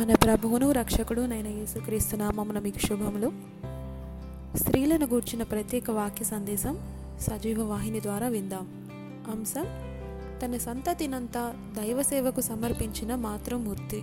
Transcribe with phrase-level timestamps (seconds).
[0.00, 3.32] మన ప్రభువును రక్షకుడు నైన యేసుక్రీస్తు నామమున మీకు శుభములు.
[4.56, 6.78] స్త్రీలను గూర్చిన ప్రత్యేక వాక్య సందేశం
[7.20, 8.88] సజీవ వాహిని ద్వారా విందాం.
[9.30, 9.66] అంశం
[10.42, 14.02] తన సంతతినంతా దైవ సేవకు సమర్పించిన మాతృమూర్తి.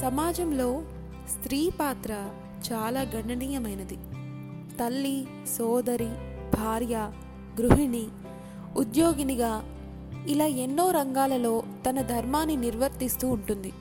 [0.00, 0.82] సమాజంలో
[1.28, 2.30] స్త్రీ పాత్ర
[2.72, 3.96] చాలా గణనీయమైనది.
[4.80, 5.26] తల్లి
[5.58, 6.10] సోదరి
[6.54, 7.12] భార్య
[7.60, 8.06] గృహిణి
[8.76, 9.64] ఉద్యోగినిగా
[10.28, 13.72] ఇలా ఎన్నో రంగాలలో తన ధర్మాన్ని నిర్వర్తిస్తూ ఉంటుంది.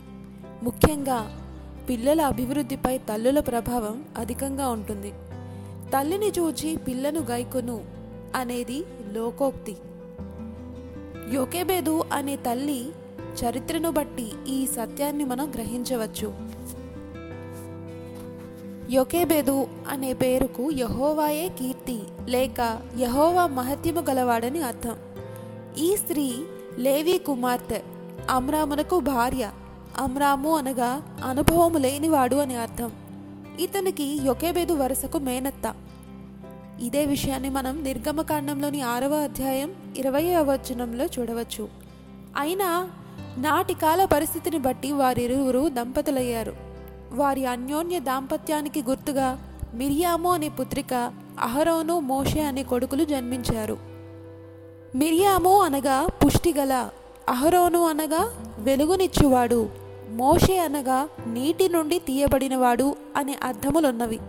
[0.63, 1.39] ముఖ్యంగా
[1.89, 5.11] పిల్లల అభివృద్ధిపై తల్లుల ప్రభావం అధికంగా ఉంటుంది.
[5.93, 7.81] తల్లిని చూచి పిల్లను గైకొను
[8.36, 9.77] అనేది లోకోక్తి.
[11.33, 12.89] యోకేబేదు అనే తల్లి
[13.43, 16.33] చరిత్రను బట్టి ఈ సత్యాన్ని మనం గ్రహించవచ్చు.
[18.89, 24.97] యొకేబెదు అనే పేరుకు యహోవాయే కీర్తి లేక యహోవా మహత్యము గలవాడని అర్థం.
[25.78, 26.36] ఈ స్త్రీ
[26.78, 27.81] లేవి కుమార్తె
[28.29, 29.51] అమ్రామునకు భార్య
[29.99, 32.92] అమ్రాము అనగా అనుభవము లేనివాడు అని అర్థం.
[33.59, 35.73] ఇతనికి యొకేబేదు వరుసకు మేనత్త.
[36.81, 41.67] ఇదే విషయాన్ని మనం నిర్గమకాండంలోని ఆరవ అధ్యాయం ఇరవై వచనంలో చూడవచ్చు.
[42.38, 42.89] అయినా
[43.38, 46.56] నాటి కాల పరిస్థితిని బట్టి వారిరువురు దంపతులయ్యారు.
[47.11, 50.94] వారి అన్యోన్య దాంపత్యానికి గుర్తుగా మిరియాము అనే పుత్రిక
[51.39, 53.78] అహరోను మోషే అనే కొడుకులు జన్మించారు.
[54.95, 56.89] మిరియాము అనగా పుష్టిగల
[57.30, 59.78] అహరోను అనగా వెలుగునిచ్చువాడు
[60.10, 64.20] మోషే అనగా నీటి నుండి తీయబడినవాడు అనే అర్థములున్నవి.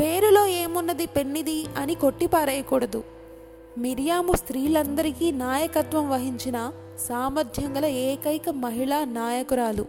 [0.00, 3.04] పేరులో ఏమున్నది పెన్నిది అని కొట్టిపారేయకూడదు.
[3.78, 6.72] మిరియాము స్త్రీలందరికీ నాయకత్వం వహించిన
[7.08, 9.82] సామర్థ్యం గల ఏకైక మహిళా నాయకురాలు.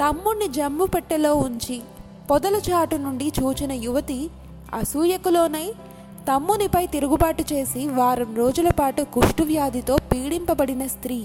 [0.00, 1.80] తమ్ముణ్ణి జమ్ము పెట్టెలో ఉంచి
[2.30, 4.30] పొదల చాటు నుండి చూచిన యువతి
[4.74, 5.72] అసూయకులోనై
[6.32, 11.24] తమ్మునిపై తిరుగుబాటు చేసి వారం రోజుల పాటు కుష్ఠువ్యాధితో పీడింపబడిన స్త్రీ.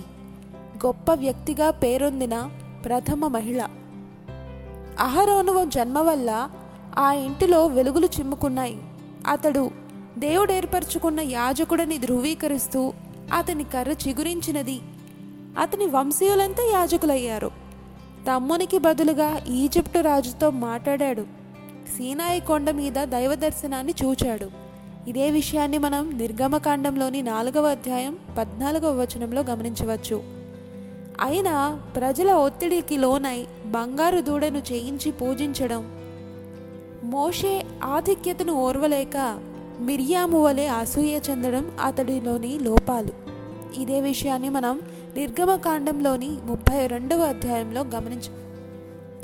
[0.86, 2.50] గొప్ప వ్యక్తిగా పేరొందిన
[2.86, 3.62] ప్రథమ మహిళ.
[5.00, 6.50] అహరోనువ జన్మ వల్ల
[6.98, 8.78] ఆ ఇంటిలో వెలుగులు చిమ్ముకున్నాయి.
[9.28, 9.72] అతడు
[10.18, 12.94] దేవుడు ఏర్పరచుకున్న యాజకుడని ధృవీకరిస్తూ
[13.34, 14.80] అతని కర్ర చిగురించినది.
[15.60, 17.52] అతని వంశీయులంతా యాజకులయ్యారు.
[18.28, 21.22] తమ్మునికి బదులుగా ఈజిప్టు రాజుతో మాట్లాడాడు.
[21.98, 24.50] సీనాయి కొండ మీద దైవ దర్శనాన్ని చూచాడు.
[25.08, 30.39] ఇదే విషయాన్ని మనం నిర్గమకాండంలోని నాలుగవ అధ్యాయం పద్నాలుగవ వచనంలో గమనించవచ్చు.
[31.20, 35.92] అయినా ప్రజల ఒత్తిడికి లోనై బంగారు దూడను చేయించి పూజించడం.
[37.04, 39.40] మోషే ఆధిక్యతను ఓర్వలేక
[39.80, 43.10] మిరియాము వలె అసూయ చెందడం అతడిలోని లోపాలు.
[43.82, 44.82] ఇదే విషయాన్ని మనం
[45.18, 48.30] నిర్గమకాండంలోని ముప్పై రెండవ అధ్యాయంలో గమనించ.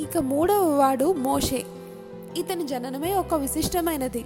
[0.04, 1.64] ఇక మూడవ వాడు మోషే.
[2.38, 4.26] ఇతని జననమే ఒక విశిష్టమైనది.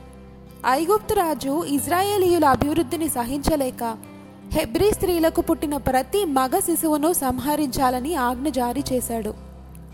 [0.68, 3.98] ఐగుప్తు రాజు ఇజ్రాయేలీయుల అభివృద్ధిని సహించలేక
[4.54, 9.34] హెబ్రీ స్త్రీలకు పుట్టిన ప్రతి మగ శిశువును సంహరించాలని ఆజ్ఞ జారీ చేశాడు.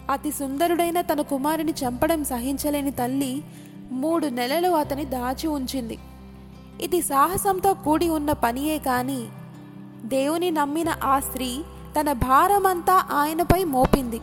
[0.10, 3.44] అతి సుందరుడైన తన కుమారుని చంపడం సహించలేని తల్లి
[3.92, 5.98] మూడు నెలలు అతని దాచి ఉంచింది.
[6.82, 9.22] ఇది సాహసంతో కూడి ఉన్న పనియే కాని
[10.16, 11.52] దేవుని నమ్మిన ఆ స్త్రీ
[12.00, 14.22] తన భారమంతా ఆయనపై మోపింది.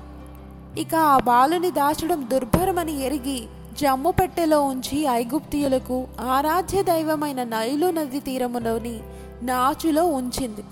[0.80, 3.40] ఇక ఆ బాలుని దాచడం దుర్భరమని ఎరిగి
[3.80, 5.98] జమ్ము పెట్టెలో ఉంచి ఐగుప్తియులకు
[6.36, 8.96] ఆరాధ్య దైవమైన నైలు నది తీరములోని
[9.42, 10.64] నాచులో ఉంచింది.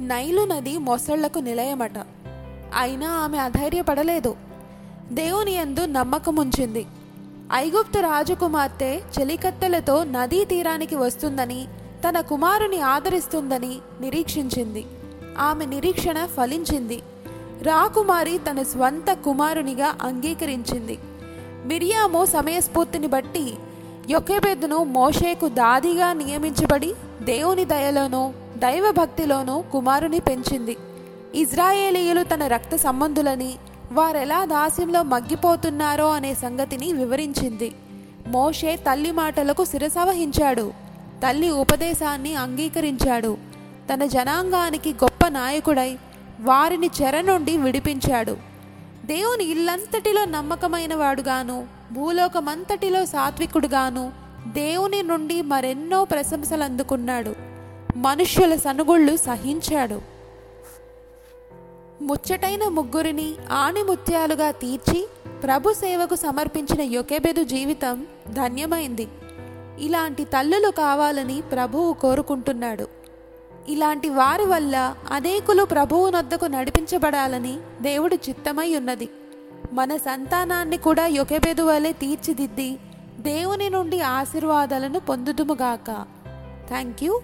[0.00, 1.98] నైలు నది మొసళ్ళకు నిలయమట.
[2.78, 4.36] అయినా ఆమె అధైర్యపడలేదు.
[5.12, 6.86] దేవుని యందు నమ్మకం ఉంచింది
[7.54, 11.68] ఐగుప్తు రాజకుమార్తె చెలికత్తెలతో నదీ తీరానికి వస్తుందని
[12.08, 14.86] తన కుమారుని ఆదరిస్తుందని నిరీక్షించింది.
[15.38, 17.02] ఆమె నిరీక్షణ ఫలించింది.
[17.62, 20.98] రాకుమారి తన స్వంత కుమారునిగా అంగీకరించింది.
[21.64, 23.54] మిరియాము సమయస్ఫూర్తిని బట్టి
[24.10, 30.76] యొకెబెద్దును మోషేకు దాదిగా నియమించబడి దేవుని దయలోనూ దైవభక్తిలోనూ కుమారుని పెంచింది.
[31.34, 33.54] ఇజ్రాయేలీయులు తన రక్త సంబంధులని
[33.92, 37.74] వారెలా దాస్యంలో మగ్గిపోతున్నారో అనే సంగతిని వివరించింది.
[38.26, 40.72] మోషే తల్లి మాటలకు శిరసవహించాడు.
[41.28, 43.36] తల్లి ఉపదేశాన్ని అంగీకరించాడు.
[43.94, 45.98] తన జనాంగానికి గొప్ప నాయకుడై
[46.40, 48.36] వారిని చెర నుండి విడిపించాడు.
[49.04, 54.12] దేవుని ఇల్లంతటిలో నమ్మకమైన వాడుగాను భూలోకమంతటిలో సాత్వికుడుగాను
[54.46, 57.34] దేవుని నుండి మరెన్నో ప్రశంసలు అందుకున్నాడు.
[57.96, 60.00] మనుష్యుల సనుగుళ్ళు సహించాడు.
[62.02, 65.08] ముచ్చటైన ముగ్గురిని ఆణిముత్యాలుగా తీర్చి
[65.42, 69.08] ప్రభు సేవకు సమర్పించిన యొకెబెదు జీవితం ధన్యమైంది.
[69.78, 72.88] ఇలాంటి తల్లులు కావాలని ప్రభువు కోరుకుంటున్నాడు.
[73.68, 79.08] ఇలాంటి వారి వల్ల అనేకులు ప్రభువు నొద్దకు నడిపించబడాలని దేవుడు చిత్తమై ఉన్నది.
[79.72, 82.70] మన సంతానాన్ని కూడా యొకెబెదు వలె తీర్చిదిద్ది
[83.20, 85.90] దేవుని నుండి ఆశీర్వాదాలను పొందుదుముగాక
[86.68, 87.20] థ్యాంక్ యూ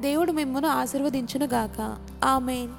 [0.00, 1.78] దేవుడు మిమ్మను ఆశీర్వదించునుగాక
[2.24, 2.70] ఆమెన్